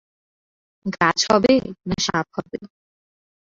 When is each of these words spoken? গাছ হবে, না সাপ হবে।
গাছ 0.95 1.19
হবে, 1.31 1.53
না 1.89 1.97
সাপ 2.05 2.27
হবে। 2.35 2.57